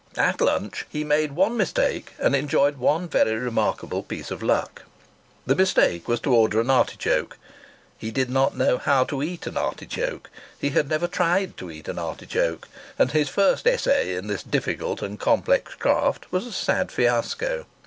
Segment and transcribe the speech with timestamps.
[0.17, 4.81] At lunch he made one mistake and enjoyed one very remarkable piece of luck.
[5.45, 7.37] The mistake was to order an artichoke.
[7.99, 10.31] He did not know how to eat an artichoke.
[10.57, 12.67] He had never tried to eat an artichoke,
[12.97, 17.67] and his first essay in this difficult and complex craft was a sad fiasco.